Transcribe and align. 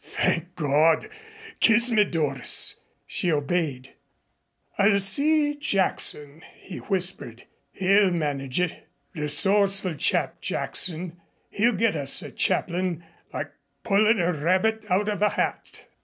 "Thank 0.03 0.55
God! 0.55 1.09
Kiss 1.59 1.91
me, 1.91 2.03
Doris." 2.05 2.79
She 3.05 3.31
obeyed. 3.31 3.93
"I'll 4.79 4.99
see 4.99 5.53
Jackson," 5.57 6.41
he 6.59 6.79
whispered. 6.79 7.43
"He'll 7.71 8.09
manage 8.09 8.59
it. 8.59 8.87
Resourceful 9.13 9.93
chap, 9.93 10.41
Jackson. 10.41 11.21
He'll 11.51 11.73
get 11.75 11.95
us 11.95 12.23
a 12.23 12.31
chaplain 12.31 13.03
like 13.31 13.51
pullin' 13.83 14.19
a 14.19 14.33
rabbit 14.33 14.85
out 14.89 15.07
of 15.07 15.21
a 15.21 15.29
hat." 15.29 15.85